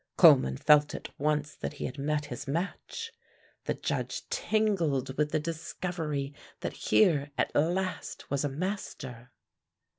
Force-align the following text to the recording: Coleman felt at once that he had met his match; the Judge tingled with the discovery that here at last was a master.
Coleman 0.17 0.57
felt 0.57 0.95
at 0.95 1.09
once 1.19 1.53
that 1.55 1.73
he 1.73 1.85
had 1.85 1.99
met 1.99 2.25
his 2.25 2.47
match; 2.47 3.11
the 3.65 3.75
Judge 3.75 4.27
tingled 4.29 5.15
with 5.15 5.29
the 5.29 5.39
discovery 5.39 6.33
that 6.61 6.73
here 6.73 7.29
at 7.37 7.53
last 7.53 8.27
was 8.31 8.43
a 8.43 8.49
master. 8.49 9.29